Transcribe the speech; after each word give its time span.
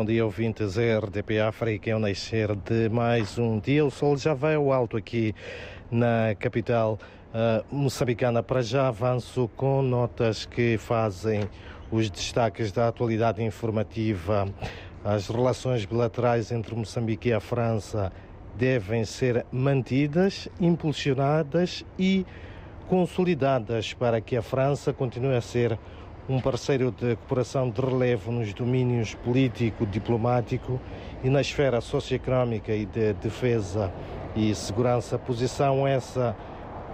Bom 0.00 0.06
dia, 0.06 0.24
ouvintes 0.24 0.78
RDP 0.78 1.40
África. 1.40 1.90
É 1.90 1.94
o 1.94 1.98
nascer 1.98 2.56
de 2.56 2.88
mais 2.88 3.36
um 3.38 3.58
dia. 3.58 3.84
O 3.84 3.90
sol 3.90 4.16
já 4.16 4.32
vai 4.32 4.54
ao 4.54 4.72
alto 4.72 4.96
aqui 4.96 5.34
na 5.90 6.34
capital 6.38 6.98
uh, 7.34 7.62
moçambicana. 7.70 8.42
Para 8.42 8.62
já 8.62 8.88
avanço 8.88 9.50
com 9.54 9.82
notas 9.82 10.46
que 10.46 10.78
fazem 10.78 11.42
os 11.90 12.08
destaques 12.08 12.72
da 12.72 12.88
atualidade 12.88 13.42
informativa. 13.42 14.48
As 15.04 15.28
relações 15.28 15.84
bilaterais 15.84 16.50
entre 16.50 16.74
Moçambique 16.74 17.28
e 17.28 17.34
a 17.34 17.40
França 17.40 18.10
devem 18.56 19.04
ser 19.04 19.44
mantidas, 19.52 20.48
impulsionadas 20.58 21.84
e 21.98 22.24
consolidadas 22.88 23.92
para 23.92 24.18
que 24.18 24.34
a 24.34 24.40
França 24.40 24.94
continue 24.94 25.36
a 25.36 25.42
ser 25.42 25.78
um 26.30 26.40
parceiro 26.40 26.92
de 26.92 27.16
cooperação 27.16 27.68
de 27.68 27.80
relevo 27.80 28.30
nos 28.30 28.54
domínios 28.54 29.16
político, 29.16 29.84
diplomático 29.84 30.80
e 31.24 31.28
na 31.28 31.40
esfera 31.40 31.80
socioeconómica 31.80 32.72
e 32.72 32.86
de 32.86 33.14
defesa 33.14 33.92
e 34.36 34.54
segurança. 34.54 35.18
Posição 35.18 35.88
essa 35.88 36.36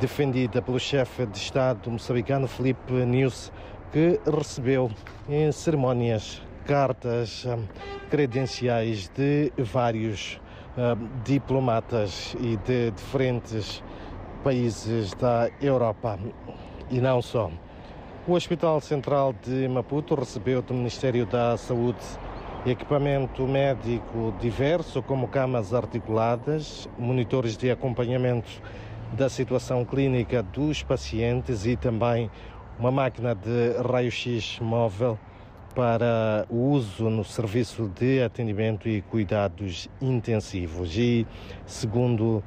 defendida 0.00 0.60
pelo 0.60 0.80
chefe 0.80 1.26
de 1.26 1.38
Estado 1.38 1.88
moçambicano 1.88 2.48
Felipe 2.48 2.92
News, 2.92 3.52
que 3.92 4.18
recebeu 4.36 4.90
em 5.28 5.52
cerimónias 5.52 6.42
cartas 6.66 7.44
hum, 7.46 7.62
credenciais 8.10 9.08
de 9.10 9.52
vários 9.58 10.40
hum, 10.76 11.08
diplomatas 11.24 12.34
e 12.40 12.56
de 12.56 12.90
diferentes 12.90 13.80
países 14.42 15.14
da 15.14 15.48
Europa 15.62 16.18
e 16.90 17.00
não 17.00 17.22
só. 17.22 17.48
O 18.30 18.34
Hospital 18.34 18.80
Central 18.80 19.34
de 19.42 19.66
Maputo 19.66 20.14
recebeu 20.14 20.62
do 20.62 20.72
Ministério 20.72 21.26
da 21.26 21.56
Saúde 21.56 21.98
equipamento 22.64 23.44
médico 23.44 24.32
diverso, 24.40 25.02
como 25.02 25.26
camas 25.26 25.74
articuladas, 25.74 26.88
monitores 26.96 27.56
de 27.56 27.72
acompanhamento 27.72 28.48
da 29.14 29.28
situação 29.28 29.84
clínica 29.84 30.44
dos 30.44 30.80
pacientes 30.80 31.66
e 31.66 31.74
também 31.74 32.30
uma 32.78 32.92
máquina 32.92 33.34
de 33.34 33.72
raio-x 33.82 34.60
móvel 34.60 35.18
para 35.74 36.46
uso 36.48 37.10
no 37.10 37.24
serviço 37.24 37.88
de 37.88 38.22
atendimento 38.22 38.88
e 38.88 39.02
cuidados 39.02 39.88
intensivos. 40.00 40.96
E, 40.96 41.26
segundo 41.66 42.44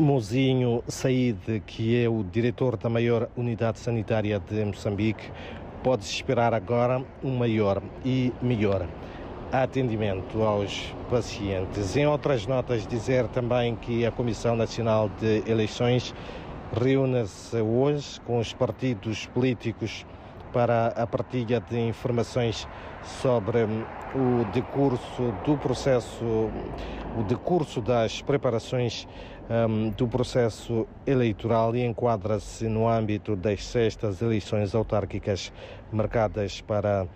Mozinho 0.00 0.82
Said, 0.88 1.60
que 1.66 2.02
é 2.02 2.08
o 2.08 2.24
diretor 2.24 2.78
da 2.78 2.88
maior 2.88 3.28
unidade 3.36 3.78
sanitária 3.78 4.40
de 4.40 4.64
Moçambique, 4.64 5.30
pode 5.82 6.04
esperar 6.04 6.54
agora 6.54 7.04
um 7.22 7.36
maior 7.36 7.82
e 8.02 8.32
melhor 8.40 8.88
atendimento 9.52 10.42
aos 10.42 10.94
pacientes. 11.10 11.94
Em 11.94 12.06
outras 12.06 12.46
notas, 12.46 12.86
dizer 12.86 13.28
também 13.28 13.76
que 13.76 14.06
a 14.06 14.10
Comissão 14.10 14.56
Nacional 14.56 15.10
de 15.20 15.42
Eleições 15.46 16.14
reúne-se 16.72 17.60
hoje 17.60 18.18
com 18.22 18.38
os 18.38 18.54
partidos 18.54 19.26
políticos 19.26 20.06
para 20.54 20.88
a 20.88 21.06
partilha 21.06 21.60
de 21.60 21.78
informações 21.78 22.66
sobre 23.02 23.64
o 24.14 24.44
decurso 24.52 25.34
do 25.44 25.56
processo, 25.56 26.24
o 26.24 27.22
decurso 27.26 27.80
das 27.80 28.22
preparações 28.22 29.06
um, 29.52 29.90
do 29.90 30.08
processo 30.08 30.86
eleitoral 31.06 31.76
e 31.76 31.84
enquadra-se 31.84 32.68
no 32.68 32.88
âmbito 32.88 33.36
das 33.36 33.64
sextas 33.64 34.22
eleições 34.22 34.74
autárquicas 34.74 35.52
marcadas 35.92 36.62
para 36.62 37.06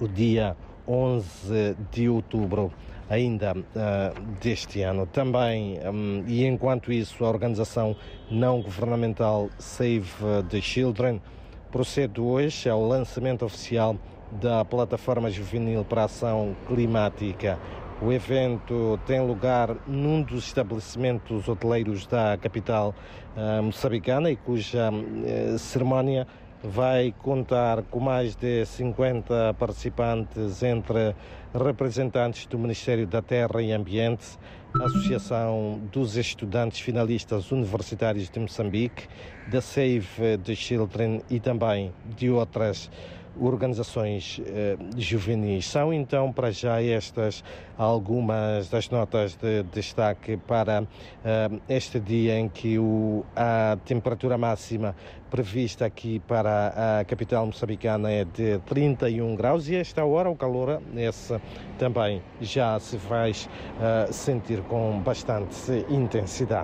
o 0.00 0.06
dia 0.06 0.56
11 0.86 1.76
de 1.90 2.08
outubro 2.08 2.72
ainda 3.10 3.52
uh, 3.52 4.20
deste 4.40 4.82
ano. 4.82 5.06
Também, 5.06 5.78
um, 5.84 6.24
e 6.26 6.46
enquanto 6.46 6.92
isso, 6.92 7.24
a 7.24 7.28
organização 7.28 7.96
não 8.30 8.62
governamental 8.62 9.50
Save 9.58 10.08
the 10.48 10.60
Children 10.60 11.20
procede 11.70 12.20
hoje 12.20 12.68
ao 12.68 12.86
lançamento 12.86 13.44
oficial 13.44 13.96
da 14.40 14.64
plataforma 14.64 15.30
juvenil 15.30 15.84
para 15.84 16.02
a 16.02 16.04
ação 16.04 16.56
climática. 16.66 17.58
O 18.04 18.10
evento 18.10 18.98
tem 19.06 19.24
lugar 19.24 19.76
num 19.86 20.22
dos 20.22 20.46
estabelecimentos 20.46 21.48
hoteleiros 21.48 22.04
da 22.04 22.36
capital 22.36 22.92
uh, 23.36 23.62
moçambicana 23.62 24.28
e 24.28 24.34
cuja 24.34 24.90
uh, 24.90 25.56
cerimónia 25.56 26.26
vai 26.64 27.14
contar 27.22 27.82
com 27.82 28.00
mais 28.00 28.34
de 28.34 28.66
50 28.66 29.54
participantes, 29.54 30.64
entre 30.64 31.14
representantes 31.54 32.44
do 32.46 32.58
Ministério 32.58 33.06
da 33.06 33.22
Terra 33.22 33.62
e 33.62 33.70
Ambiente, 33.70 34.36
Associação 34.80 35.80
dos 35.92 36.16
Estudantes 36.16 36.80
Finalistas 36.80 37.52
Universitários 37.52 38.28
de 38.28 38.40
Moçambique, 38.40 39.06
da 39.48 39.60
Save 39.60 40.38
the 40.42 40.56
Children 40.56 41.20
e 41.30 41.38
também 41.38 41.92
de 42.16 42.30
outras 42.30 42.90
organizações 43.40 44.40
eh, 44.46 44.76
juvenis. 44.96 45.66
São 45.66 45.92
então 45.92 46.32
para 46.32 46.50
já 46.50 46.82
estas 46.82 47.42
algumas 47.76 48.68
das 48.68 48.88
notas 48.90 49.34
de 49.36 49.62
destaque 49.64 50.36
para 50.36 50.84
eh, 51.24 51.50
este 51.68 51.98
dia 51.98 52.38
em 52.38 52.48
que 52.48 52.78
o, 52.78 53.24
a 53.34 53.76
temperatura 53.84 54.36
máxima 54.36 54.94
prevista 55.32 55.86
aqui 55.86 56.18
para 56.28 57.00
a 57.00 57.04
capital 57.06 57.46
moçambicana 57.46 58.10
é 58.10 58.22
de 58.22 58.58
31 58.66 59.34
graus 59.34 59.66
e 59.66 59.76
esta 59.76 60.04
hora 60.04 60.28
o 60.28 60.36
calor 60.36 60.82
esse 60.94 61.40
também 61.78 62.22
já 62.38 62.78
se 62.78 62.98
faz 62.98 63.48
uh, 63.78 64.12
sentir 64.12 64.60
com 64.64 65.00
bastante 65.00 65.86
intensidade. 65.88 66.60